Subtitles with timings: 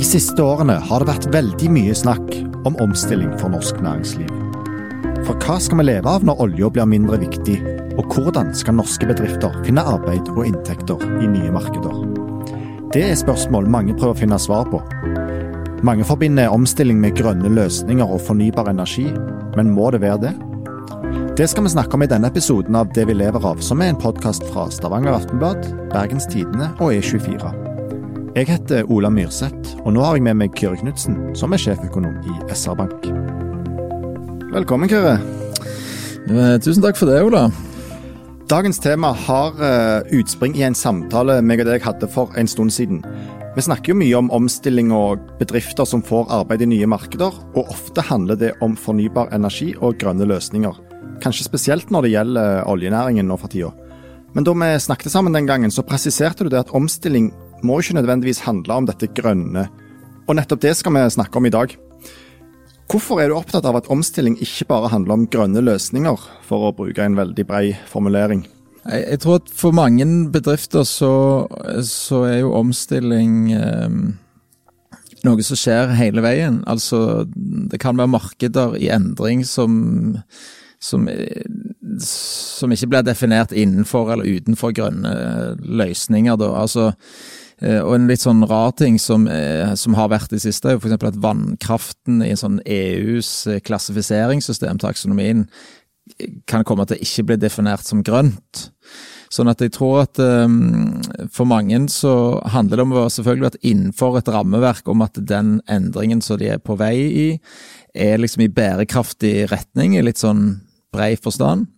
[0.00, 2.30] De siste årene har det vært veldig mye snakk
[2.64, 4.30] om omstilling for norsk næringsliv.
[5.26, 7.58] For hva skal vi leve av når olja blir mindre viktig,
[8.00, 12.00] og hvordan skal norske bedrifter finne arbeid og inntekter i nye markeder?
[12.96, 14.80] Det er spørsmål mange prøver å finne svar på.
[15.84, 19.10] Mange forbinder omstilling med grønne løsninger og fornybar energi,
[19.52, 20.36] men må det være det?
[21.36, 23.92] Det skal vi snakke om i denne episoden av Det vi lever av, som er
[23.92, 27.69] en podkast fra Stavanger Aftenblad, Bergens Tidende og E24.
[28.40, 32.14] Jeg heter Ola Myrseth, og nå har jeg med meg Kyrre Knutsen, som er sjeføkonom
[32.24, 33.02] i SR-Bank.
[34.54, 35.18] Velkommen, Kyrre.
[36.24, 37.50] Eh, Tusen takk for det, Ola.
[38.48, 42.72] Dagens tema har eh, utspring i en samtale meg og deg hadde for en stund
[42.72, 43.02] siden.
[43.58, 47.68] Vi snakker jo mye om omstilling og bedrifter som får arbeid i nye markeder, og
[47.76, 50.80] ofte handler det om fornybar energi og grønne løsninger.
[51.20, 53.74] Kanskje spesielt når det gjelder oljenæringen nå for tida.
[54.32, 57.34] Men da vi snakket sammen den gangen, så presiserte du det at omstilling
[57.66, 59.66] må ikke nødvendigvis handle om dette grønne.
[60.28, 61.74] Og nettopp det skal vi snakke om i dag.
[62.90, 66.74] Hvorfor er du opptatt av at omstilling ikke bare handler om grønne løsninger, for å
[66.74, 68.42] bruke en veldig brei formulering?
[68.80, 71.12] Jeg, jeg tror at for mange bedrifter så,
[71.86, 74.00] så er jo omstilling eh,
[75.26, 76.64] noe som skjer hele veien.
[76.70, 79.76] Altså det kan være markeder i endring som
[80.80, 81.04] som,
[82.00, 85.12] som ikke blir definert innenfor eller utenfor grønne
[85.60, 86.38] løsninger.
[86.40, 86.54] Da.
[86.62, 86.86] Altså,
[87.60, 89.26] og en litt sånn rar ting som,
[89.76, 90.96] som har vært i siste, er jo f.eks.
[91.10, 93.32] at vannkraften i en sånn EUs
[93.66, 95.44] klassifiseringssystem, taksonomien,
[96.48, 98.70] kan komme til å ikke bli definert som grønt.
[99.30, 100.98] Sånn at jeg tror at um,
[101.30, 105.60] for mange så handler det om å selvfølgelig vært innenfor et rammeverk om at den
[105.70, 107.28] endringen som de er på vei i,
[107.94, 110.58] er liksom i bærekraftig retning, i litt sånn
[110.90, 111.68] brei forstand.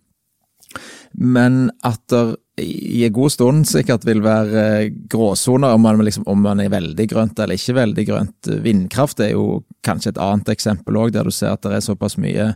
[1.13, 6.59] Men at det i en god stund sikkert vil være gråsoner om, liksom, om man
[6.61, 8.49] er veldig grønt eller ikke veldig grønt.
[8.61, 12.15] Vindkraft er jo kanskje et annet eksempel òg, der du ser at det er såpass
[12.21, 12.51] mye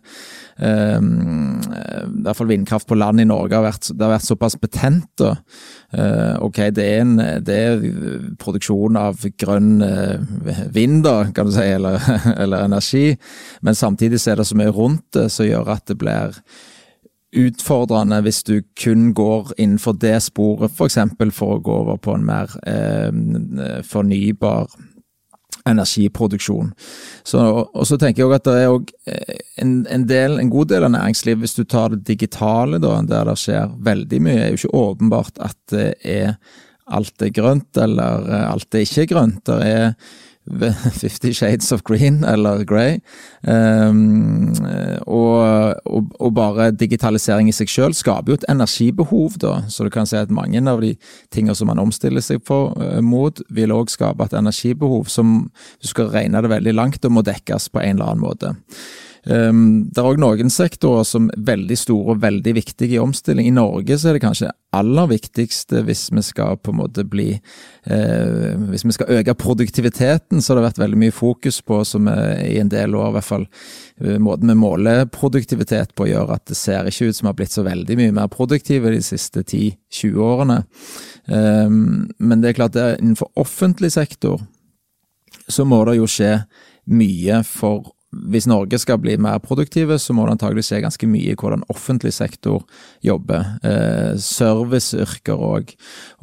[0.61, 5.25] um, I hvert fall vindkraft på land i Norge har vært, har vært såpass betent.
[5.25, 7.89] Uh, ok, det er, en, det er,
[8.37, 10.21] produksjon av grønn uh,
[10.77, 11.97] vind, da, kan du si, eller,
[12.43, 13.15] eller energi,
[13.65, 16.37] men samtidig er det så mye rundt det som gjør at det blir
[17.35, 20.99] utfordrende hvis du kun går innenfor det sporet, f.eks.
[21.17, 24.69] For, for å gå over på en mer eh, fornybar
[25.67, 26.69] energiproduksjon.
[27.27, 29.17] Så, og så tenker jeg også at det er også
[29.63, 33.27] en, en, del, en god del av næringslivet, hvis du tar det digitale, da, der
[33.27, 36.37] det skjer veldig mye, er jo ikke åpenbart at det er
[36.87, 39.41] alt er grønt, eller alt er ikke grønt.
[39.49, 39.89] Det er
[41.01, 42.99] Fifty Shades of Green eller Grey.
[43.41, 44.53] Um,
[45.05, 49.61] og, og, og, bare digitalisering i seg selv skaper jo et energibehov, da.
[49.71, 50.93] Så du kan si at mange av de
[51.33, 55.39] tingene som man omstiller seg for, uh, mot, vil òg skape et energibehov som
[55.81, 58.55] du skal regne det veldig langt og må dekkes på en eller annen måte.
[59.27, 63.49] Um, det er òg noen sektorer som er veldig store og veldig viktige i omstilling.
[63.49, 67.29] I Norge så er det kanskje aller viktigste hvis vi skal på en måte bli
[67.33, 72.07] eh, Hvis vi skal øke produktiviteten, så har det vært veldig mye fokus på, som
[72.07, 73.47] i en del år i hvert fall,
[74.03, 77.39] eh, måten vi måler produktivitet på, gjør at det ser ikke ut som vi har
[77.39, 80.61] blitt så veldig mye mer produktive de siste 10-20 årene.
[81.27, 84.39] Um, men det er klart, det er innenfor offentlig sektor
[85.47, 86.33] så må det jo skje
[86.91, 87.91] mye for
[88.31, 91.65] hvis Norge skal bli mer produktive, så må det antagelig skje ganske mye i hvordan
[91.73, 92.63] offentlig sektor
[93.05, 93.57] jobber.
[93.63, 95.73] Eh, Serviceyrker òg.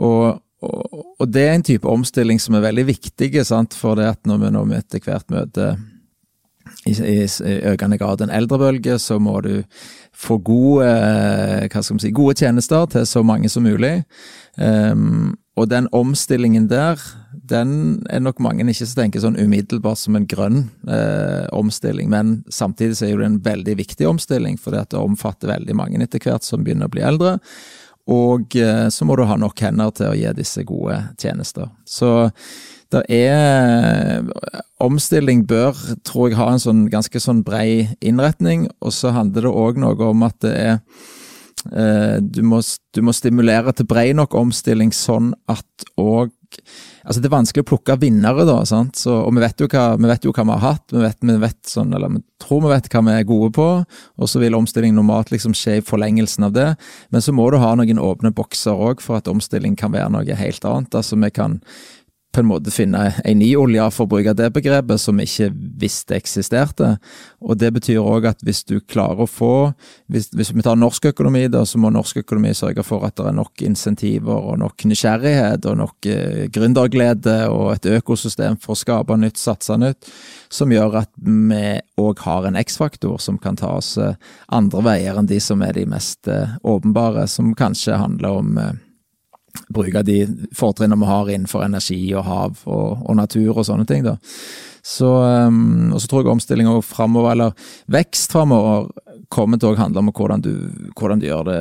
[0.02, 3.76] Og, og, og, det er en type omstilling som er veldig viktig, sant?
[3.78, 5.76] for det at når vi nå etter hvert møter
[6.84, 9.62] i, i, i, økende grad en eldrebølge, så må du
[10.14, 10.88] få gode,
[11.70, 14.02] hva skal si, gode tjenester til så mange som mulig.
[14.56, 17.00] Um, og den omstillingen der,
[17.44, 17.70] den
[18.08, 22.98] er nok mange ikke som tenker sånn umiddelbart som en grønn eh, omstilling, men samtidig
[22.98, 26.46] så er det en veldig viktig omstilling, fordi at det omfatter veldig mange etter hvert
[26.46, 27.36] som begynner å bli eldre.
[28.10, 31.68] Og eh, så må du ha nok hender til å gi disse gode tjenester.
[31.88, 32.30] Så
[32.92, 34.24] det er
[34.84, 39.52] Omstilling bør, tror jeg, ha en sånn ganske sånn brei innretning, og så handler det
[39.64, 40.74] òg noe om at det er
[41.72, 42.60] eh, du, må,
[42.92, 46.34] du må stimulere til brei nok omstilling sånn at òg
[47.04, 48.56] Altså, det er vanskelig å plukke vinnere, da.
[48.68, 48.98] sant?
[49.00, 51.18] Så, og vi vet, jo hva, vi vet jo hva vi har hatt, vi vet,
[51.24, 54.56] vi vet sånn, vi tror vi vet hva vi er gode på, og så vil
[54.58, 56.68] omstilling normalt liksom skje i forlengelsen av det.
[57.14, 60.40] Men så må du ha noen åpne bokser òg for at omstilling kan være noe
[60.40, 60.94] helt annet.
[60.94, 61.60] Altså, vi kan
[62.34, 65.50] på en måte finne en ny olje, for å bruke det begrepet, som ikke
[65.80, 66.96] visste eksisterte.
[67.44, 69.54] Og det betyr òg at hvis du klarer å få
[70.10, 73.28] hvis, hvis, vi tar norsk økonomi, da, så må norsk økonomi sørge for at det
[73.30, 78.80] er nok insentiver og nok nysgjerrighet og nok eh, gründerglede og et økosystem for å
[78.80, 80.10] skape nytt, satse nytt,
[80.52, 81.62] som gjør at vi
[82.00, 84.16] òg har en X-faktor som kan ta oss eh,
[84.54, 88.74] andre veier enn de som er de mest eh, åpenbare, som kanskje handler om eh,
[89.74, 90.20] bruke de
[90.56, 94.04] fortrinnene vi har innenfor energi og hav og, og, natur og sånne ting.
[94.06, 94.16] da.
[94.84, 98.90] Så, um, og så tror jeg omstillinga framover, eller vekst framover,
[99.28, 100.52] kommer til å handle om hvordan du,
[100.98, 101.58] hvordan du, gjør det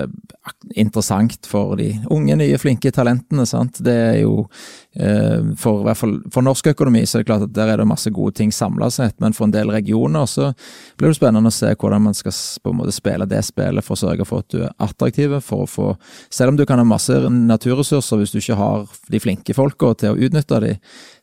[0.79, 3.45] interessant for de unge, nye, flinke talentene.
[3.47, 3.79] sant?
[3.83, 4.47] Det er jo
[4.95, 7.87] eh, for, hvert fall, for norsk økonomi så er det klart at der er det
[7.89, 10.51] masse gode ting samla sett, men for en del regioner så
[10.99, 13.97] blir det spennende å se hvordan man skal på en måte spille det spillet for
[13.97, 15.37] å sørge for at du er attraktiv.
[15.41, 15.89] for å få,
[16.29, 20.13] Selv om du kan ha masse naturressurser, hvis du ikke har de flinke folka til
[20.13, 20.73] å utnytte de,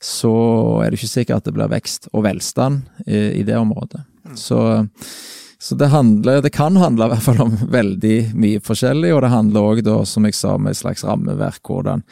[0.01, 0.33] så
[0.85, 4.05] er det ikke sikkert at det blir vekst og velstand i, i det området.
[4.39, 4.61] Så
[5.63, 9.35] så det, handler, det kan handle i hvert fall om veldig mye forskjellig, og det
[9.35, 11.61] handler òg, som jeg sa, om et slags rammeverk.
[11.69, 12.07] hvordan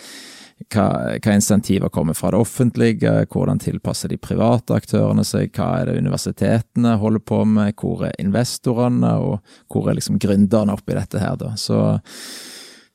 [0.75, 5.89] hva, hva insentiver kommer fra det offentlige, hvordan tilpasser de private aktørene seg, hva er
[5.89, 9.39] det universitetene holder på med, hvor er investorene, og
[9.73, 11.55] hvor er liksom gründerne oppi dette her, da.
[11.57, 11.79] Så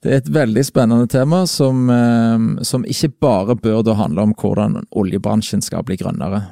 [0.04, 4.84] det er et veldig spennende tema som, eh, som ikke bare bør handle om hvordan
[4.92, 6.44] oljebransjen skal bli grønnere.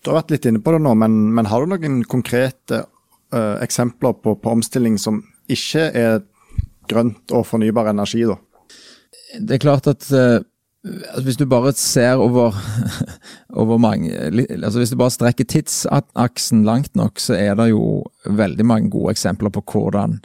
[0.00, 2.84] Du har vært litt inne på det nå, men, men har du noen konkrete
[3.34, 5.20] uh, eksempler på, på, omstilling som
[5.50, 6.22] ikke er
[6.90, 8.38] grønt og fornybar energi, da?
[9.38, 10.40] Det er klart at uh,
[11.20, 12.56] hvis du bare ser over,
[13.60, 18.64] over mange altså Hvis du bare strekker tidsaksen langt nok, så er det jo veldig
[18.66, 20.16] mange gode eksempler på hvordan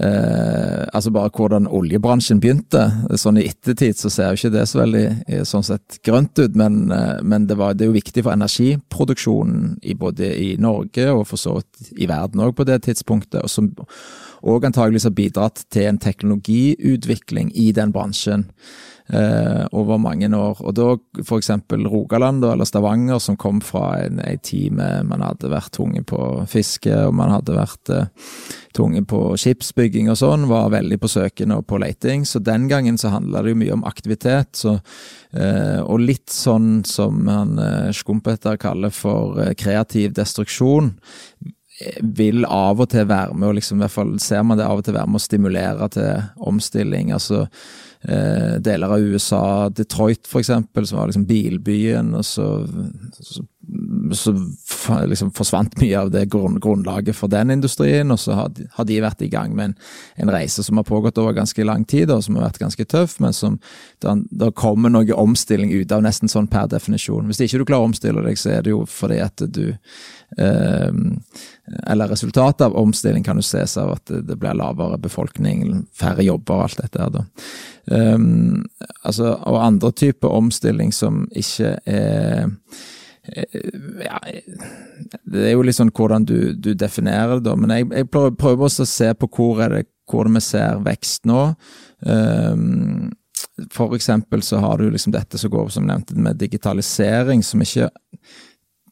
[0.00, 2.82] Eh, altså bare hvordan oljebransjen begynte.
[3.20, 6.56] Sånn i ettertid så ser jo ikke det så veldig eh, sånn sett grønt ut,
[6.58, 11.06] men, eh, men det, var, det, er jo viktig for energiproduksjonen i både i Norge
[11.12, 13.44] og for så vidt i verden òg på det tidspunktet.
[13.44, 13.70] og som
[14.44, 18.48] òg antageligvis har bidratt til en teknologiutvikling i den bransjen
[19.08, 20.60] eh, over mange år.
[20.64, 20.88] Og da
[21.22, 21.50] f.eks.
[21.70, 26.20] Rogaland eller Stavanger, som kom fra en, en tid med man hadde vært tunge på
[26.50, 28.06] fiske, og man hadde vært eh,
[28.74, 32.24] tunge på skipsbygging og sånn, var veldig på søken og på leiting.
[32.28, 34.54] Så den gangen så handla det jo mye om aktivitet.
[34.64, 34.78] Så,
[35.32, 40.94] eh, og litt sånn som han eh, Skumpeter kaller for eh, kreativ destruksjon
[41.98, 44.78] vil av og til være med, og liksom, i hvert fall ser man det av
[44.78, 47.10] og til være med å stimulere til omstilling.
[47.12, 47.48] altså
[48.08, 52.14] eh, deler av USA, Detroit for eksempel, som var liksom bilbyen.
[52.14, 52.48] og så,
[53.18, 53.44] så,
[54.12, 54.34] så
[55.06, 58.50] liksom forsvant mye av det grunn, grunnlaget for den industrien, og så har
[58.88, 59.76] de, vært i gang med en,
[60.24, 63.18] en, reise som har pågått over ganske lang tid, og som har vært ganske tøff,
[63.24, 63.58] men som
[64.04, 67.28] da, kommer noe omstilling ut av, nesten sånn per definisjon.
[67.30, 70.90] Hvis ikke du klarer å omstille deg, så er det jo fordi at du eh,
[71.86, 76.58] eller resultatet av omstilling kan jo ses av at det blir lavere befolkning, færre jobber
[76.58, 77.24] og alt dette her, da.
[77.84, 78.64] Um,
[79.02, 82.52] altså, og andre typer omstilling som ikke er
[83.24, 84.18] ja,
[85.24, 87.56] det er jo litt sånn hvordan du, du definerer det, da.
[87.56, 91.24] Men jeg, jeg prøver også å se på hvor er det hvor vi ser vekst
[91.28, 91.42] nå.
[92.04, 93.12] Um,
[93.72, 97.88] for eksempel så har du liksom dette som går som nevnt med digitalisering, som ikke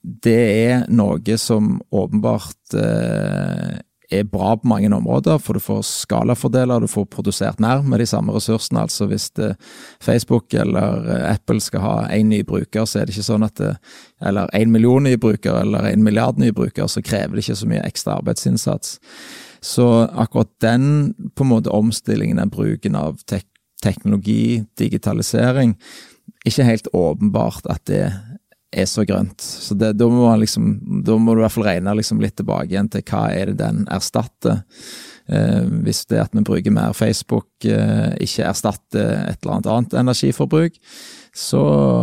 [0.03, 3.77] det er noe som åpenbart eh,
[4.13, 8.07] er bra på mange områder, for du får skalafordeler, du får produsert mer med de
[8.07, 8.85] samme ressursene.
[8.87, 9.53] Altså hvis det,
[10.03, 13.57] Facebook eller eh, Apple skal ha én ny bruker, så er det ikke sånn at
[13.61, 13.77] det,
[14.23, 17.67] Eller én million nye brukere eller én milliard nye brukere, så krever det ikke så
[17.67, 18.99] mye ekstra arbeidsinnsats.
[19.63, 23.47] Så akkurat den på en måte omstillingen, den bruken av tek
[23.83, 25.75] teknologi, digitalisering,
[26.47, 28.13] ikke helt åpenbart at det
[28.73, 29.41] er så grønt.
[29.43, 30.75] Så det, da, må liksom,
[31.05, 33.61] da, må du i hvert fall regne liksom litt tilbake igjen til hva er det
[33.61, 34.63] den erstatter.
[35.31, 39.99] Eh, hvis det at vi bruker mer Facebook eh, ikke erstatter et eller annet annet
[40.01, 40.81] energiforbruk,
[41.35, 41.63] så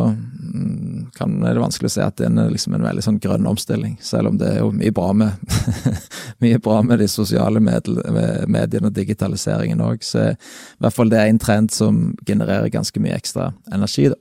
[0.10, 3.50] mm, kan, er det vanskelig å se at det er liksom en veldig sånn grønn
[3.50, 3.98] omstilling.
[4.02, 5.52] Selv om det er jo mye bra med,
[6.44, 10.02] mye bra med de sosiale mediene og digitaliseringen òg.
[10.06, 14.10] Så i hvert fall det er en trend som genererer ganske mye ekstra energi.
[14.14, 14.18] da.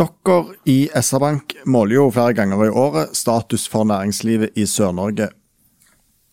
[0.00, 5.28] Dere i SR-Bank måler jo flere ganger i året status for næringslivet i Sør-Norge.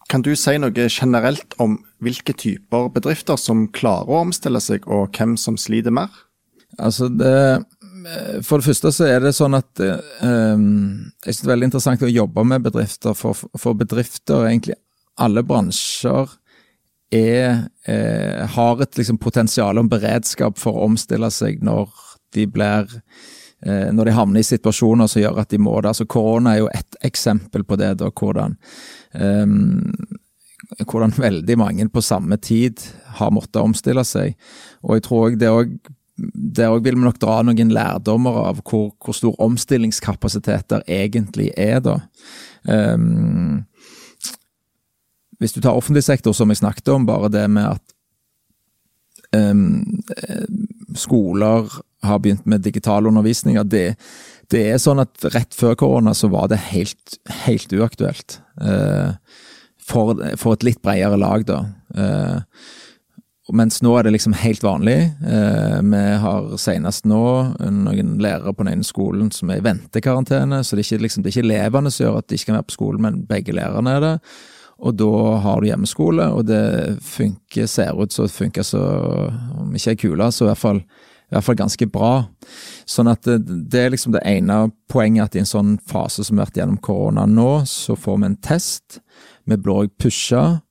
[0.08, 5.12] Kan du si noe generelt om hvilke typer bedrifter som klarer å omstille seg, og
[5.18, 6.14] hvem som sliter mer?
[6.80, 7.66] Altså det,
[8.48, 12.06] For det første så er det sånn at eh, jeg synes det er veldig interessant
[12.08, 13.18] å jobbe med bedrifter.
[13.20, 14.78] For, for bedrifter, egentlig
[15.20, 16.38] alle bransjer,
[17.12, 21.92] er, eh, har et liksom, potensial en beredskap for å omstille seg når
[22.36, 22.96] de blir
[23.66, 25.90] når de havner i situasjoner som gjør at de må det.
[25.90, 27.96] Altså Korona er jo ett eksempel på det.
[27.98, 28.54] da, hvordan,
[29.18, 29.96] um,
[30.86, 32.84] hvordan veldig mange på samme tid
[33.18, 34.36] har måttet omstille seg.
[34.86, 35.74] Og jeg tror det òg
[36.18, 41.78] der vil vi nok dra noen lærdommer av hvor, hvor stor omstillingskapasitet der egentlig er,
[41.86, 42.00] da.
[42.66, 43.66] Um,
[45.38, 47.86] hvis du tar offentlig sektor, som jeg snakket om, bare det med at
[49.38, 50.02] um,
[50.98, 51.70] skoler
[52.04, 53.96] har begynt med digital undervisning, det,
[54.54, 58.40] det, er sånn at rett før korona så var det helt, helt uaktuelt.
[58.62, 59.16] Uh,
[59.88, 61.64] for, for, et litt bredere lag, da.
[61.96, 62.42] Uh,
[63.56, 64.98] mens nå er det liksom helt vanlig.
[65.24, 67.22] Eh, vi har senest nå
[67.64, 71.24] noen lærere på den ene skolen som er i ventekarantene, så det er ikke, liksom,
[71.24, 74.04] ikke elevene som gjør at de ikke kan være på skolen, men begge lærerne er
[74.04, 74.14] det.
[74.84, 75.14] Og da
[75.46, 78.82] har du hjemmeskole, og det funker, ser ut som det funker så
[79.58, 80.84] Om ikke er kula, så i hvert, fall,
[81.28, 82.12] i hvert fall ganske bra.
[82.88, 86.38] Sånn at det, det, er liksom det ene poenget, at i en sånn fase som
[86.38, 89.02] vi har vært gjennom korona nå, så får vi en test.
[89.48, 90.62] Vi blir pusha,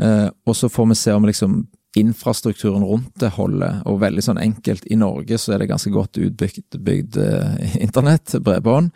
[0.00, 1.58] eh, og så får vi se om liksom
[1.98, 3.82] infrastrukturen rundt det holder.
[3.88, 8.36] Og veldig sånn enkelt, i Norge så er det ganske godt utbygd bygd, eh, internett,
[8.44, 8.92] bredbånd.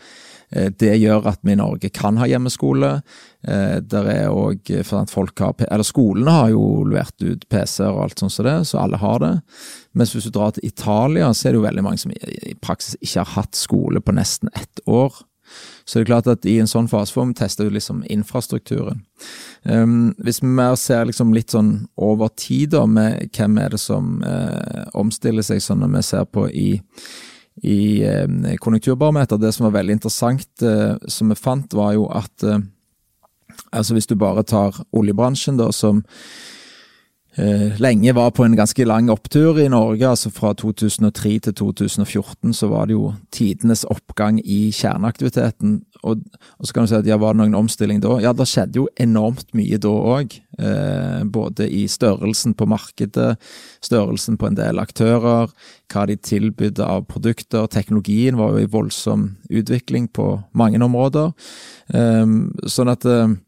[0.52, 2.94] Eh, det gjør at vi i Norge kan ha hjemmeskole.
[3.42, 8.04] Eh, der er for at folk har, eller Skolene har jo levert ut PC-er og
[8.06, 9.34] alt sånt som det, så alle har det.
[9.98, 12.98] Mens hvis du drar til Italia, så er det jo veldig mange som i praksis
[13.00, 15.24] ikke har hatt skole på nesten ett år.
[15.84, 19.02] Så det er klart at i en sånn fase får vi teste liksom infrastrukturen.
[19.64, 23.82] Um, hvis vi mer ser liksom litt sånn over tid da, med hvem er det
[23.82, 26.68] som uh, omstiller seg, sånn når vi ser på i
[27.62, 29.38] i eh, konjunkturbarometer.
[29.38, 32.58] Det som var veldig interessant, eh, som vi fant, var jo at eh,
[33.70, 36.02] altså hvis du bare tar oljebransjen, da, som
[37.32, 40.04] lenge var på en ganske lang opptur i Norge.
[40.08, 45.80] altså Fra 2003 til 2014 så var det jo tidenes oppgang i kjerneaktiviteten.
[46.02, 46.22] Og,
[46.58, 48.16] og så kan du si at ja, var det noen omstilling da?
[48.22, 50.34] Ja, det skjedde jo enormt mye da òg.
[50.58, 53.36] Eh, både i størrelsen på markedet,
[53.84, 55.52] størrelsen på en del aktører,
[55.92, 57.70] hva de tilbydde av produkter.
[57.70, 61.32] Teknologien var jo i voldsom utvikling på mange områder.
[61.94, 62.36] Eh,
[62.66, 63.38] sånn at eh,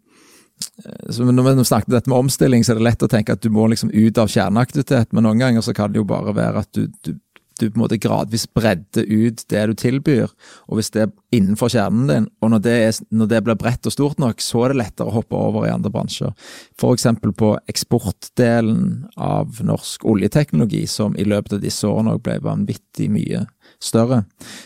[1.19, 3.67] når vi snakket dette med omstilling, så er det lett å tenke at du må
[3.71, 6.89] liksom ut av kjerneaktivitet, men noen ganger så kan det jo bare være at du,
[7.07, 7.15] du,
[7.61, 10.33] du på en måte gradvis bredder ut det du tilbyr.
[10.69, 13.89] Og hvis det er innenfor kjernen din, og når det, er, når det blir bredt
[13.89, 16.35] og stort nok, så er det lettere å hoppe over i andre bransjer.
[16.79, 17.09] F.eks.
[17.39, 23.45] på eksportdelen av norsk oljeteknologi, som i løpet av disse årene ble vanvittig mye
[23.85, 24.23] større.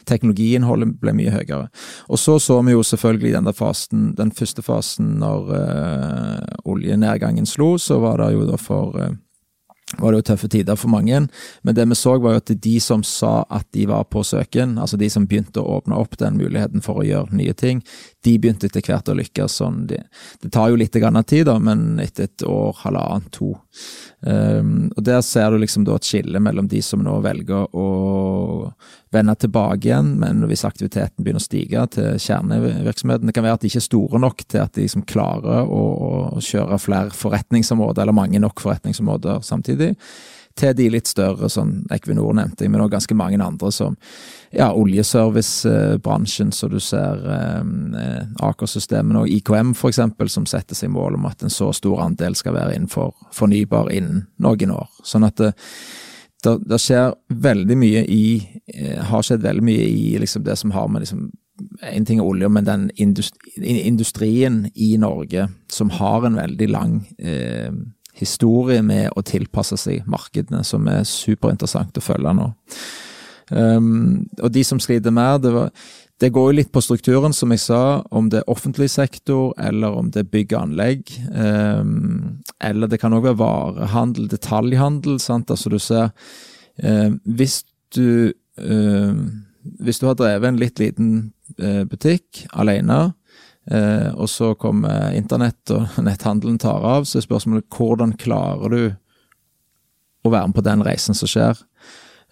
[0.09, 1.69] Teknologiinnholdet ble mye høyere.
[2.09, 7.77] Og så så vi jo selvfølgelig denne fasen, den første fasen når uh, oljenedgangen slo,
[7.79, 9.15] så var det jo da for uh,
[9.97, 11.23] var det jo tøffe tider for mange,
[11.63, 14.77] men det vi så var jo at de som sa at de var på søken,
[14.79, 17.81] altså de som begynte å åpne opp den muligheten for å gjøre nye ting,
[18.25, 19.87] de begynte etter hvert å lykkes sånn.
[19.89, 20.03] Det,
[20.43, 23.55] det tar jo litt tid, da, men etter et år, halvannet, to,
[24.21, 27.85] Um, og Der ser du liksom da et skille mellom de som nå velger å
[29.15, 33.63] vende tilbake igjen, men hvis aktiviteten begynner å stige til kjernevirksomheten Det kan være at
[33.63, 35.83] de ikke er store nok til at de liksom klarer å,
[36.35, 39.78] å kjøre flere forretningsområder, eller mange nok forretningsområder samtidig
[40.59, 43.97] til de litt større, sånn Equinor nevnte men også ganske mange andre som
[44.51, 51.29] ja, oljeservicebransjen, så du ser eh, Aker-systemene og IKM f.eks., som setter seg mål om
[51.29, 54.89] at en så stor andel skal være innenfor fornybar innen noen år.
[55.05, 55.53] Sånn at det,
[56.45, 58.25] det, det skjer veldig mye i
[58.75, 61.29] eh, Har skjedd veldig mye i liksom det som har med liksom
[61.83, 62.85] en ting er olje, men den
[63.59, 67.73] industrien i Norge som har en veldig lang eh,
[68.19, 72.51] historie med å tilpasse seg markedene, som er superinteressant å følge nå.
[73.49, 75.71] Um, og de som sliter mer, det, var,
[76.21, 79.97] det, går jo litt på strukturen, som jeg sa, om det er offentlig sektor, eller
[79.97, 81.15] om det er bygg og anlegg.
[81.33, 85.21] Um, eller det kan òg være varehandel, detaljhandel.
[85.23, 86.11] sant, altså du ser
[86.83, 87.63] um, Hvis
[87.95, 88.35] du
[89.79, 91.11] hvis du har drevet en litt liten
[91.61, 93.13] uh, butikk alene,
[93.71, 98.83] Eh, og så kommer internett og netthandelen tar av, så er spørsmålet hvordan klarer du
[100.25, 101.59] å være med på den reisen som skjer?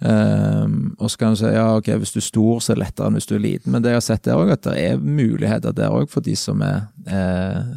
[0.00, 2.84] Eh, og så kan du si ja, ok, hvis du er stor, så er det
[2.86, 3.72] lettere enn hvis du er liten.
[3.72, 6.36] Men det jeg har sett der òg, at det er muligheter der òg for de
[6.40, 7.74] som er eh,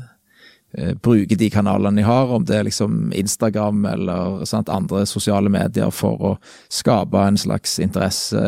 [0.77, 5.51] eh, bruker de kanalene de har, om det er liksom Instagram eller sant, andre sosiale
[5.51, 6.31] medier, for å
[6.71, 8.45] skape en slags interesse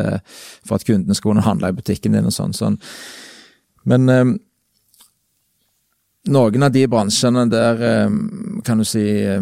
[0.64, 2.56] for at kundene skal kunne handle i butikken din og sånn.
[2.56, 2.80] sånn.
[3.88, 4.24] Men eh,
[6.30, 8.10] noen av de bransjene der, eh,
[8.64, 9.40] kan du si eh,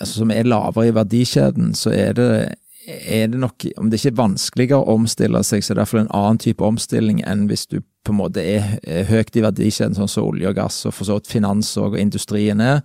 [0.00, 2.32] altså, Som er lavere i verdikjeden, så er det
[2.82, 6.00] er det nok, om det ikke er vanskeligere å omstille seg, så er det iallfall
[6.00, 10.10] en annen type omstilling enn hvis du på en måte er høyt i verdikjeden, sånn
[10.10, 12.82] som olje og gass, og for så vidt finans og industrien er.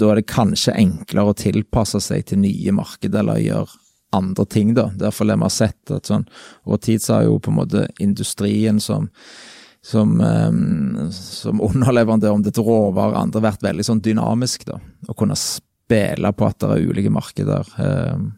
[0.00, 3.76] Da er det kanskje enklere å tilpasse seg til nye markeder eller gjøre
[4.16, 4.88] andre ting, da.
[4.96, 6.24] Derfor har vi sett at sånn
[6.64, 9.10] over tid så har jo på en måte industrien som
[9.88, 14.76] som, um, som underleverandør om det til råvarer og andre vært veldig sånn dynamisk, da.
[15.08, 17.70] Å kunne spille på at det er ulike markeder.
[17.80, 18.34] Um,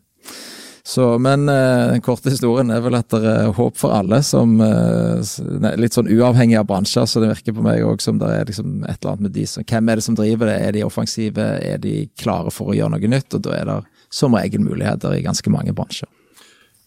[0.86, 4.54] så, men uh, den korte historien er vel at det er håp for alle, som
[4.60, 8.80] Litt sånn uavhengig av bransjer, så det virker på meg òg som det er liksom
[8.84, 10.56] et eller annet med de som Hvem er det som driver det?
[10.68, 11.50] Er de offensive?
[11.66, 13.34] Er de klare for å gjøre noe nytt?
[13.36, 13.78] Og da er det
[14.10, 16.08] som regel muligheter i ganske mange bransjer.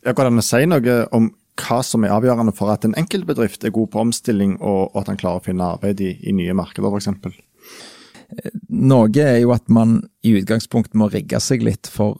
[0.03, 1.29] Ja, Går det si noe om
[1.59, 5.19] hva som er avgjørende for at en enkeltbedrift er god på omstilling, og, at han
[5.19, 7.11] klarer å finne arbeid i, i nye markeder, f.eks.?
[8.73, 12.17] Noe er jo at man i utgangspunktet må rigge seg litt for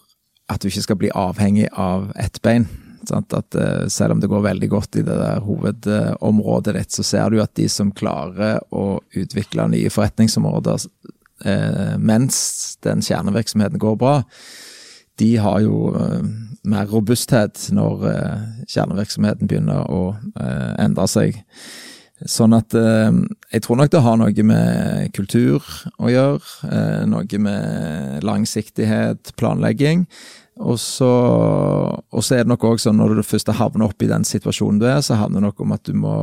[0.51, 2.67] at du ikke skal bli avhengig av ett bein.
[3.11, 7.33] At uh, Selv om det går veldig godt i det der hovedområdet ditt, så ser
[7.33, 12.37] du at de som klarer å utvikle nye forretningsområder uh, mens
[12.85, 14.21] den kjernevirksomheten går bra,
[15.19, 16.21] de har jo uh,
[16.63, 18.05] mer robusthet når
[18.71, 20.13] kjernevirksomheten begynner å
[20.79, 21.41] endre seg.
[22.29, 23.11] Sånn at eh,
[23.51, 25.65] jeg tror nok det har noe med kultur
[25.99, 26.53] å gjøre.
[26.69, 30.05] Eh, noe med langsiktighet, planlegging.
[30.61, 34.09] Og så, og så er det nok òg sånn når du først havner opp i
[34.09, 36.13] den situasjonen du er, så handler det nok om at du må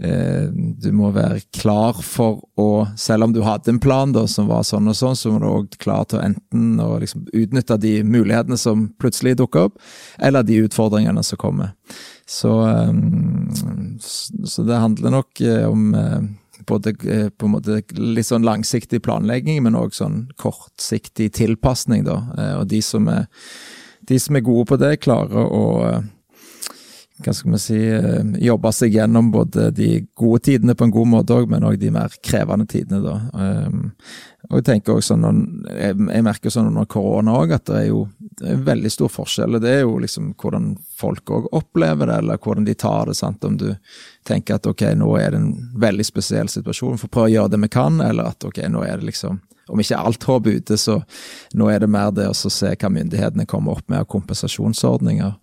[0.00, 4.48] eh, Du må være klar for å Selv om du hadde en plan da, som
[4.48, 7.76] var sånn og sånn, så må du òg klar til å enten å liksom utnytte
[7.82, 9.76] de mulighetene som plutselig dukker opp,
[10.18, 11.74] eller de utfordringene som kommer.
[12.28, 16.20] Så, ehm, så det handler nok eh, om eh,
[16.66, 22.20] både eh, på en måte litt sånn langsiktig planlegging, men òg sånn kortsiktig tilpasning, da.
[22.58, 23.28] Og de som, er,
[24.08, 25.64] de som er gode på det, klarer å
[27.24, 27.78] hva skal vi si,
[28.46, 31.90] jobbe seg gjennom både de gode tidene på en god måte òg, men òg de
[31.94, 33.16] mer krevende tidene, da.
[33.34, 33.88] Ehm,
[34.48, 38.04] og jeg tenker også sånn, jeg merker sånn under korona òg at det er jo
[38.38, 39.58] det er veldig stor forskjell.
[39.60, 43.16] Det er jo liksom hvordan folk òg opplever det, eller hvordan de tar det.
[43.18, 43.44] sant?
[43.44, 43.68] Om du
[44.28, 47.54] tenker at ok, nå er det en veldig spesiell situasjon, vi får prøve å gjøre
[47.54, 50.78] det vi kan, eller at ok, nå er det liksom Om ikke alt håp ute,
[50.80, 50.98] så
[51.58, 55.34] nå er det mer det å se hva myndighetene kommer opp med av kompensasjonsordninger.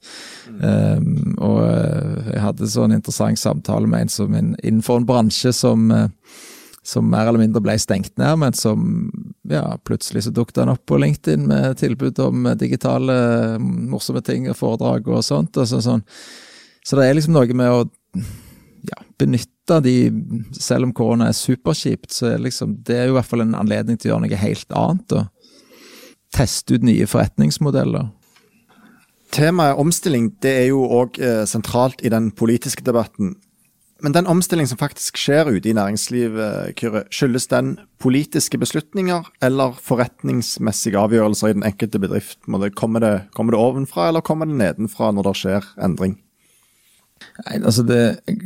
[0.49, 0.59] Mm.
[0.65, 5.53] Um, og eh, jeg hadde så en interessant samtale med en som innenfor en bransje
[5.55, 6.09] som uh,
[6.85, 8.83] som mer eller mindre ble stengt ned, men som
[9.49, 13.15] ja, plutselig så dukket han opp på LinkedIn med tilbud om digitale
[13.57, 15.57] morsomme ting og foredrag og sånt.
[15.57, 16.03] Og så, sånn.
[16.85, 17.79] så det er liksom noe med å
[19.19, 20.11] benytte de
[20.53, 23.55] Selv om korona er superkjipt, så er liksom, det er jo i hvert fall en
[23.57, 25.15] anledning til å gjøre noe helt annet.
[25.17, 28.11] Og teste ut nye forretningsmodeller.
[29.33, 33.33] Temaet omstilling det er jo òg eh, sentralt i den politiske debatten.
[34.03, 39.77] Men den omstillingen som faktisk skjer ute i næringslivet, Kyrre, skyldes den politiske beslutninger eller
[39.81, 42.41] forretningsmessige avgjørelser i den enkelte bedrift?
[42.75, 46.19] Kommer det, kommer det ovenfra, eller kommer det nedenfra når det skjer endring?
[47.45, 48.37] Nei, altså det er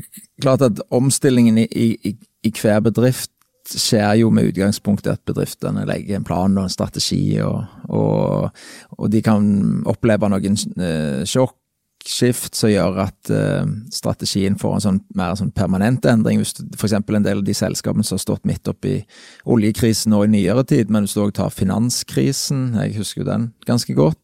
[0.41, 3.31] klart at omstillingen i, i, i hver bedrift
[3.69, 8.49] skjer jo med utgangspunkt i at bedriftene legger en plan og en strategi, og, og,
[8.97, 9.43] og de kan
[9.89, 11.59] oppleve noen eh, sjokk
[12.05, 16.39] skift som gjør at uh, strategien får en sånn mer sånn permanent endring.
[16.41, 16.95] Hvis f.eks.
[16.95, 19.01] en del av de selskapene som har stått midt oppi
[19.49, 23.49] oljekrisen nå i nyere tid, men hvis du òg tar finanskrisen, jeg husker jo den
[23.67, 24.21] ganske godt,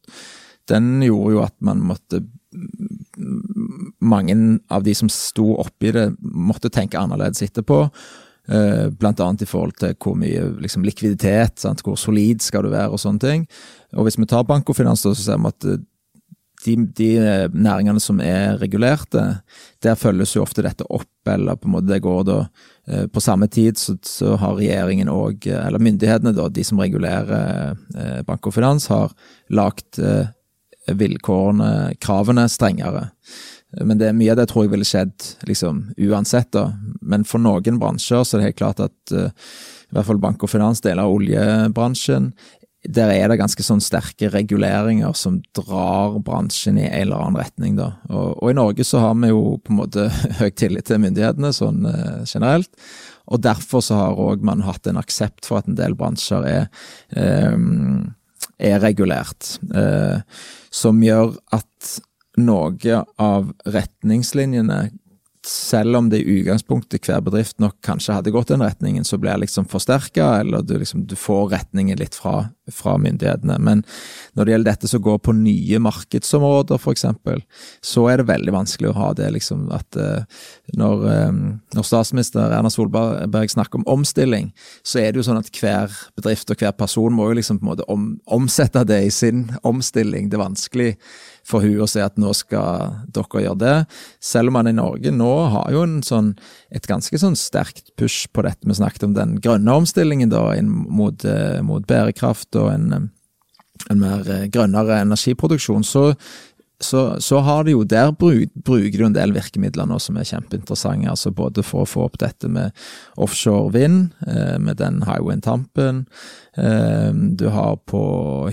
[0.71, 2.23] den gjorde jo at man måtte
[3.99, 4.36] Mange
[4.71, 7.82] av de som sto oppi det, måtte tenke annerledes etterpå.
[8.47, 11.82] Uh, blant annet i forhold til hvor mye liksom, likviditet, sant?
[11.84, 13.43] hvor solid skal du være og sånne ting.
[13.95, 15.67] Og hvis vi tar bank og finans, så ser vi at
[16.65, 19.23] de, de, eh, næringene som er regulerte,
[19.84, 22.38] der følges jo ofte dette opp, eller på en måte det går da
[22.88, 27.75] eh, På samme tid så, så har regjeringen eh, eller myndighetene, da, de som regulerer
[28.28, 29.13] bank og finans, har
[29.49, 29.99] lagt
[30.88, 33.10] vilkårene, kravene, strengere.
[33.82, 36.52] Men det, mye av det tror jeg ville skjedd liksom, uansett.
[36.56, 36.69] da.
[37.02, 39.32] Men for noen bransjer så er det helt klart at uh,
[39.89, 42.32] i hvert fall bank og finans, deler av oljebransjen,
[42.86, 47.80] der er det ganske sånn sterke reguleringer som drar bransjen i en eller annen retning.
[47.80, 47.95] da.
[48.12, 50.08] Og, og i Norge så har vi jo på en måte
[50.39, 52.71] høy tillit til myndighetene sånn uh, generelt.
[53.34, 56.67] Og derfor så har òg man hatt en aksept for at en del bransjer er,
[57.17, 57.56] eh,
[58.58, 59.56] er regulert.
[59.76, 60.22] Eh,
[60.72, 61.96] som gjør at
[62.38, 64.80] noe av retningslinjene
[65.46, 69.36] selv om det i utgangspunktet hver bedrift nok kanskje hadde gått den retningen, så blir
[69.36, 73.58] det liksom forsterka, eller du, liksom, du, får retningen litt fra, fra, myndighetene.
[73.62, 73.84] Men
[74.34, 77.06] når det gjelder dette som går på nye markedsområder, f.eks.,
[77.86, 80.26] så er det veldig vanskelig å ha det liksom at uh,
[80.74, 81.44] når, um,
[81.76, 84.50] når, statsminister Erna Solberg snakker om omstilling,
[84.82, 87.68] så er det jo sånn at hver bedrift og hver person må jo liksom på
[87.68, 90.32] en måte om, omsette det i sin omstilling.
[90.32, 90.92] Det er vanskelig
[91.46, 93.76] for hun å si at nå skal dere gjøre det.
[94.24, 96.34] Selv om man i Norge nå har jo sånn,
[96.74, 98.66] et ganske sånn sterkt push på dette.
[98.66, 102.90] Vi snakket om den grønne omstillingen da, mot, eh, mot bærekraft og en,
[103.92, 105.86] en mer eh, grønnere energiproduksjon.
[105.86, 106.08] Så,
[106.82, 110.26] så, så, har de jo der bruk, bruker de en del virkemidler nå som er
[110.26, 111.14] kjempeinteressante.
[111.14, 112.74] altså Både for å få opp dette med
[113.22, 116.08] offshore vind, eh, med den Highwind-tampen.
[117.36, 118.02] Du har på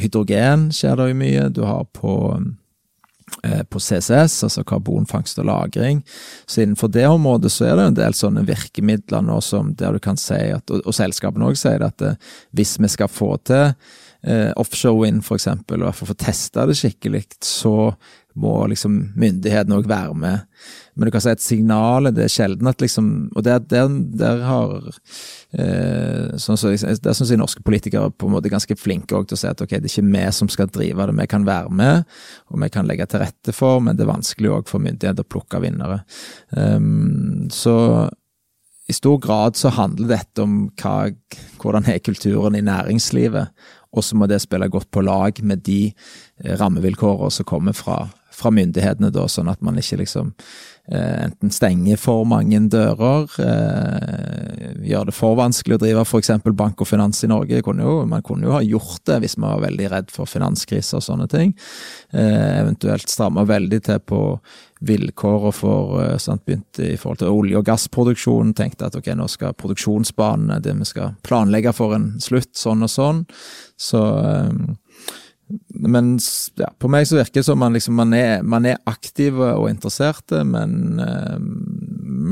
[0.03, 1.45] hydrogen skjer det jo mye.
[1.55, 2.62] Du har på Eh,
[3.68, 6.03] på CCS, altså karbonfangst og -lagring.
[6.47, 9.99] Så innenfor det området så er det en del sånne virkemidler nå som der du
[9.99, 13.37] kan si at, og, og selskapene òg sier at det, eh, hvis vi skal få
[13.45, 13.73] til
[14.23, 17.92] eh, offshore wind f.eks., og i hvert fall få testa det skikkelig, så
[18.38, 20.47] må liksom myndighetene òg være med.
[20.95, 23.88] Men du kan si at signalet det er sjelden at liksom Og der, der,
[24.21, 24.73] der har
[25.57, 29.37] eh, sånn så, Der syns jeg norske politikere på en måte er ganske flinke til
[29.37, 31.73] å si at ok, det er ikke vi som skal drive det, vi kan være
[31.73, 32.09] med,
[32.53, 35.33] og vi kan legge til rette for, men det er vanskelig òg for myndigheter å
[35.33, 36.03] plukke vinnere.
[36.57, 37.75] Um, så
[38.88, 41.12] i stor grad så handler dette om hva,
[41.62, 43.53] hvordan er kulturen i næringslivet,
[43.92, 45.92] og så må det spille godt på lag med de
[46.61, 50.33] rammevilkårene som kommer fra, fra myndighetene, da, sånn at man ikke liksom
[50.90, 56.33] eh, enten stenger for mange dører, eh, gjør det for vanskelig å drive f.eks.
[56.59, 57.62] bank og finans i Norge.
[57.64, 60.99] Kunne jo, man kunne jo ha gjort det hvis man var veldig redd for finanskriser
[60.99, 61.55] og sånne ting.
[62.11, 64.23] Eh, eventuelt stramme veldig til på
[64.83, 68.55] vilkårene for eh, sant, begynte i forhold til olje- og gassproduksjon.
[68.59, 72.92] Tenkte at ok, nå skal produksjonsbanene, det vi skal planlegge for en slutt, sånn og
[72.92, 73.25] sånn.
[73.81, 74.51] Så eh,
[75.69, 76.15] men
[76.61, 79.69] ja, på meg så virker det som man, liksom, man, er, man er aktive og
[79.71, 81.39] interesserte, men, eh,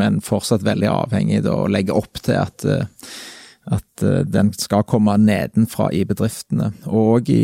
[0.00, 3.10] men fortsatt veldig avhengig av å legge opp til at, eh,
[3.74, 6.72] at eh, den skal komme nedenfra i bedriftene.
[6.88, 7.42] Og i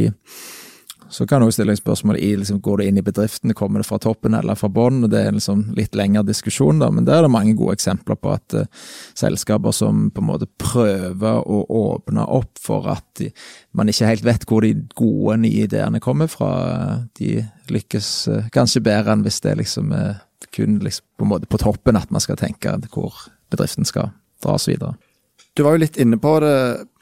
[1.11, 3.99] så kan du stille spørsmål i liksom, går det inn i bedriften, kommer det fra
[4.03, 5.05] toppen eller fra bånn.
[5.11, 8.19] Det er en liksom litt lengre diskusjon, da, men der er det mange gode eksempler
[8.21, 8.67] på at uh,
[9.19, 13.31] selskaper som på en måte prøver å åpne opp for at de,
[13.77, 16.51] man ikke helt vet hvor de gode, nye ideene kommer fra,
[17.19, 17.41] de
[17.73, 20.21] lykkes uh, kanskje bedre enn hvis det liksom er
[20.57, 24.13] kun liksom, på, en måte på toppen at man skal tenke hvor bedriften skal
[24.45, 24.97] dras videre.
[25.57, 26.57] Du var jo litt inne på det,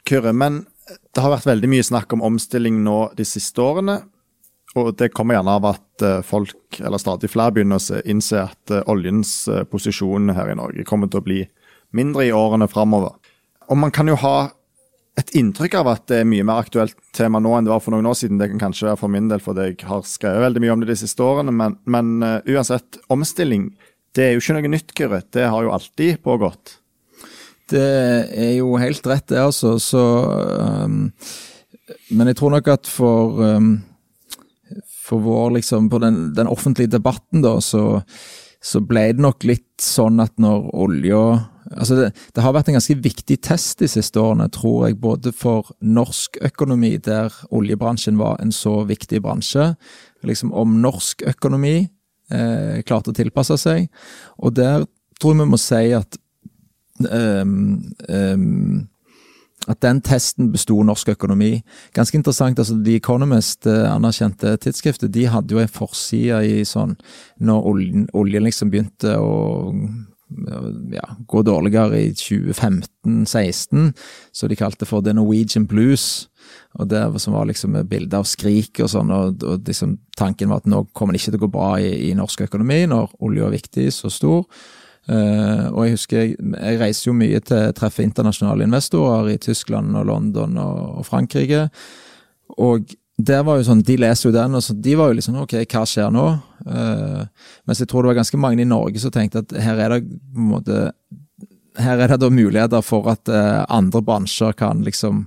[0.06, 0.32] Kyrre.
[0.32, 4.00] men det har vært veldig mye snakk om omstilling nå de siste årene.
[4.74, 8.72] Og det kommer gjerne av at eh, folk, eller stadig flere, begynner å innse at
[8.74, 11.44] eh, oljens eh, posisjon her i Norge kommer til å bli
[11.94, 13.14] mindre i årene framover.
[13.70, 14.50] Og man kan jo ha
[15.14, 17.94] et inntrykk av at det er mye mer aktuelt tema nå enn det var for
[17.94, 18.40] noen år siden.
[18.40, 20.90] Det kan kanskje være for min del, fordi jeg har skrevet veldig mye om det
[20.90, 21.54] de siste årene.
[21.54, 23.68] Men, men uh, uansett, omstilling
[24.18, 25.20] det er jo ikke noe nytt, Kyrre.
[25.34, 26.80] Det har jo alltid pågått.
[27.70, 27.80] Det
[28.36, 29.78] er jo helt rett, det, altså.
[29.80, 30.00] Så
[30.84, 31.12] um,
[32.12, 33.76] Men jeg tror nok at for um,
[35.04, 38.00] For vår, liksom, på den, den offentlige debatten, da, så,
[38.62, 41.24] så, ble det nok litt sånn at når olja
[41.74, 45.32] Altså det, det, har vært en ganske viktig test de siste årene, tror jeg, både
[45.32, 49.70] for norsk økonomi, der oljebransjen var en så viktig bransje,
[50.28, 51.78] liksom om norsk økonomi
[52.30, 53.88] eh, klarte å tilpasse seg.
[54.44, 54.84] Og der
[55.20, 56.18] tror jeg vi må si at
[57.00, 58.88] um, um,
[59.68, 61.62] at den testen besto norsk økonomi.
[61.96, 62.58] Ganske interessant.
[62.58, 66.96] altså The Economist, anerkjente tidsskriftet, de hadde jo en forside i sånn
[67.40, 69.32] Når oljen, oljen liksom begynte å
[70.92, 73.92] ja, gå dårligere i 2015-16,
[74.32, 76.28] så de kalte for The Norwegian Blues.
[76.74, 80.56] og det som var liksom bilde av skrik og sånn, og, og liksom, tanken var
[80.60, 83.46] at nå kommer det ikke til å gå bra i, i norsk økonomi når olja
[83.46, 84.42] er viktig, så stor.
[85.04, 89.40] Uh, og jeg husker jeg, jeg, reiser jo mye til å treffe internasjonale investorer i
[89.42, 91.66] Tyskland og London og, og, Frankrike.
[92.56, 95.36] Og der var jo sånn, De leser jo den, og så, de var jo liksom
[95.42, 96.24] ok, hva skjer nå?
[96.64, 97.20] Uh,
[97.68, 100.00] mens jeg tror det var ganske mange i Norge som tenkte at her er det
[100.08, 100.80] på en måte
[101.74, 105.26] her er det da muligheter for at uh, andre bransjer kan liksom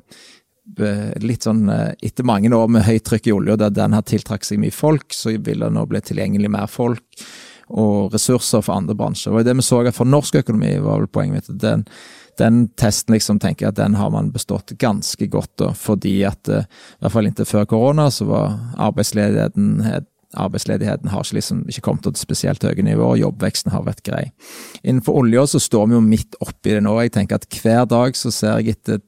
[1.23, 4.59] litt sånn etter mange år med høyt trykk i olja, der den har tiltrakk seg
[4.59, 7.23] mye folk, så vil det nå bli tilgjengelig mer folk
[7.69, 9.33] og ressurser for andre bransjer.
[9.33, 11.61] Og det vi så for norsk økonomi, var vel poenget mitt.
[11.61, 11.85] Den,
[12.39, 16.51] den testen liksom tenker jeg at den har man bestått ganske godt, da, fordi at
[16.51, 18.55] i hvert fall inntil før korona så var
[18.89, 20.05] arbeidsledigheten
[20.37, 24.23] arbeidsledigheten har ikke, liksom, ikke kommet til et spesielt høye nivåer, jobbveksten har vært grei.
[24.83, 26.97] Innenfor olja så står vi jo midt oppi det nå.
[27.01, 29.01] Jeg tenker at hver dag så ser jeg etter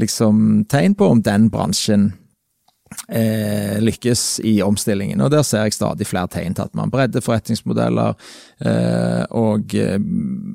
[0.00, 2.12] liksom, tegn på om den bransjen
[3.08, 5.20] eh, lykkes i omstillingen.
[5.20, 8.16] Og der ser jeg stadig flere tegn til at man bredder forretningsmodeller.
[8.64, 9.98] Eh, og eh,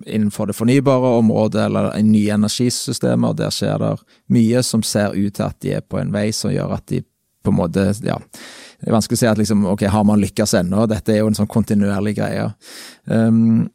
[0.05, 3.95] innenfor det fornybare området eller nye energisystemer, der skjer det
[4.33, 7.03] mye som ser ut til at de er på en vei som gjør at de
[7.43, 8.15] på en måte ja,
[8.83, 10.85] det er vanskelig å si at liksom, ok, har man lykkes ennå?
[10.91, 12.49] Dette er jo en sånn kontinuerlig greie.
[13.07, 13.69] Um,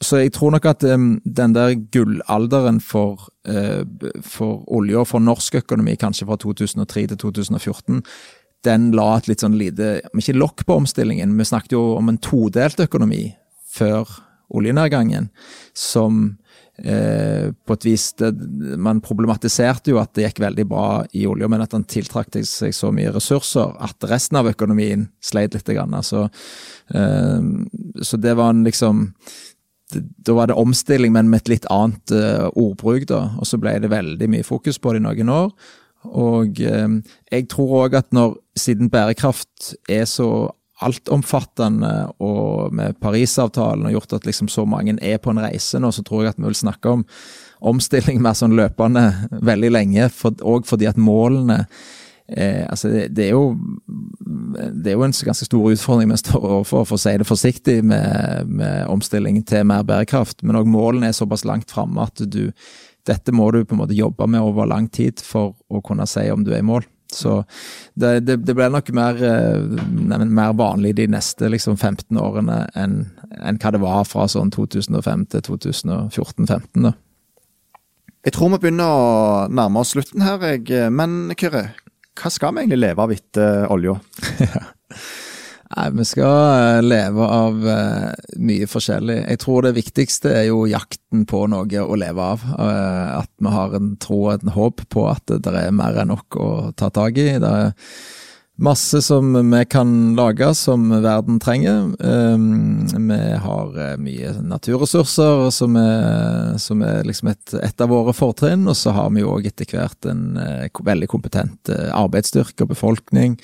[0.00, 3.84] så jeg tror nok at um, den der gullalderen for, uh,
[4.24, 8.02] for olje og for norsk økonomi, kanskje fra 2003 til 2014,
[8.64, 12.20] den la et litt sånn lite Ikke lokk på omstillingen, vi snakket jo om en
[12.20, 13.30] todelt økonomi
[13.72, 14.08] før
[14.50, 15.30] oljenedgangen,
[15.76, 16.40] som
[16.80, 18.30] Eh, på et vis det,
[18.80, 22.72] Man problematiserte jo at det gikk veldig bra i olja, men at den tiltrakk seg
[22.72, 25.68] så mye ressurser at resten av økonomien sleit litt.
[25.70, 26.24] Grann, altså,
[26.94, 27.42] eh,
[28.02, 29.10] så det var en liksom
[29.96, 33.08] da var det omstilling, men med et litt annet uh, ordbruk.
[33.10, 35.52] da, Og så ble det veldig mye fokus på det i noen år.
[36.10, 36.96] Og uh,
[37.32, 40.50] jeg tror òg at når, siden bærekraft er så
[40.80, 41.92] altomfattende
[42.24, 46.04] og med Parisavtalen og gjort at liksom så mange er på en reise nå, så
[46.06, 47.04] tror jeg at vi vil snakke om
[47.60, 49.04] omstilling mer sånn løpende
[49.44, 50.08] veldig lenge.
[50.14, 51.66] For, og fordi at målene
[52.36, 53.56] eh, altså det, det, er jo,
[54.74, 57.80] det er jo en ganske stor utfordring vi står overfor, for å si det forsiktig,
[57.84, 60.44] med, med omstilling til mer bærekraft.
[60.44, 62.48] Men òg målene er såpass langt framme at du
[63.08, 66.26] dette må du på en måte jobbe med over lang tid for å kunne si
[66.30, 66.84] om du er i mål.
[67.10, 67.40] Så
[67.98, 73.00] det, det, det ble nok mer, eh, mer, vanlig de neste liksom, 15 årene enn,
[73.40, 76.92] enn hva det var fra sånn 2005 til 2014-2015.
[78.20, 79.04] Jeg tror vi begynner å
[79.48, 80.90] nærme oss slutten her, jeg.
[80.92, 81.70] men Kyrre,
[82.18, 83.98] hva skal vi egentlig leve av etter olja?
[85.70, 88.08] Nei, Vi skal eh, leve av uh,
[88.42, 89.20] mye forskjellig.
[89.22, 92.42] Jeg tror det viktigste er jo jakten på noe å leve av.
[92.58, 96.10] Uh, at vi har en tro og en håp på at det er mer enn
[96.10, 97.28] nok å ta tak i.
[97.38, 97.70] Det er
[98.60, 101.90] masse som vi kan lage som verden trenger.
[101.98, 108.68] Um, vi har mye naturressurser som er, som er liksom et, et, av våre fortrinn.
[108.68, 113.38] Og så har vi òg etter hvert en uh, veldig kompetent arbeidsstyrke og befolkning.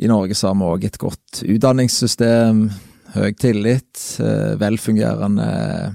[0.00, 2.68] I Norge så har vi òg et godt utdanningssystem,
[3.14, 5.90] høy tillit, eh, velfungerende eh,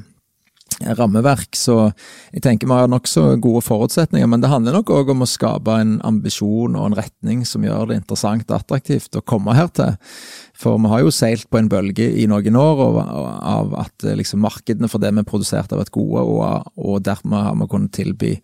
[0.97, 1.55] rammeverk.
[1.57, 1.77] Så
[2.33, 5.77] jeg tenker vi har nokså gode forutsetninger, men det handler nok òg om å skape
[5.81, 9.95] en ambisjon og en retning som gjør det interessant og attraktivt å komme her til.
[10.55, 14.43] For vi har jo seilt på en bølge i noen år av at eh, liksom,
[14.45, 18.35] markedene for det vi produserte har vært gode, og, og dermed har vi kunnet tilby